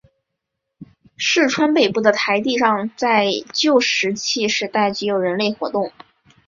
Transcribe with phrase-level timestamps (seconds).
[1.15, 5.93] 市川北部的台地上在旧石器时代就有人类活动。